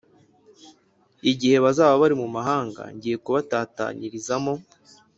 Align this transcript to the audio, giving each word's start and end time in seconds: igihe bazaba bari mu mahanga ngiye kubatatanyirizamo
igihe 1.31 1.57
bazaba 1.65 1.93
bari 2.01 2.15
mu 2.21 2.27
mahanga 2.35 2.81
ngiye 2.95 3.17
kubatatanyirizamo 3.23 4.53